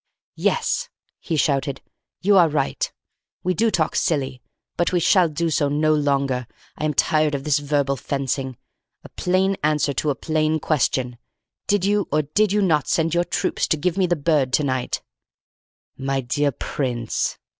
[0.39, 1.79] "Yes," he shouted,
[2.23, 2.91] "you are right.
[3.43, 4.41] We do talk silly;
[4.75, 6.47] but we shall do so no longer.
[6.75, 8.57] I am tired of this verbal fencing.
[9.03, 11.19] A plain answer to a plain question.
[11.67, 14.63] Did you or did you not send your troops to give me the bird to
[14.63, 15.03] night?"
[15.99, 17.37] "My dear Prince!"